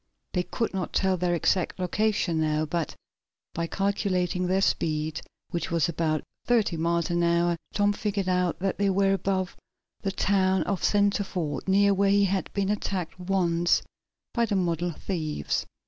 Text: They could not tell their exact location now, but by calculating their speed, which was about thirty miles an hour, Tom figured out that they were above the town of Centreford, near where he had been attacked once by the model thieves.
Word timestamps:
They 0.33 0.41
could 0.41 0.73
not 0.73 0.93
tell 0.93 1.15
their 1.15 1.35
exact 1.35 1.77
location 1.79 2.41
now, 2.41 2.65
but 2.65 2.95
by 3.53 3.67
calculating 3.67 4.47
their 4.47 4.59
speed, 4.61 5.21
which 5.51 5.69
was 5.69 5.87
about 5.87 6.23
thirty 6.47 6.75
miles 6.75 7.11
an 7.11 7.21
hour, 7.21 7.55
Tom 7.71 7.93
figured 7.93 8.27
out 8.27 8.57
that 8.61 8.79
they 8.79 8.89
were 8.89 9.13
above 9.13 9.55
the 10.01 10.11
town 10.11 10.63
of 10.63 10.81
Centreford, 10.83 11.67
near 11.67 11.93
where 11.93 12.09
he 12.09 12.25
had 12.25 12.51
been 12.51 12.69
attacked 12.71 13.19
once 13.19 13.83
by 14.33 14.47
the 14.47 14.55
model 14.55 14.89
thieves. 14.89 15.67